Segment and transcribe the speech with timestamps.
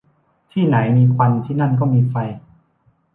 [0.51, 2.15] ที่ไหนมีควันที่นั่นก็มีไฟ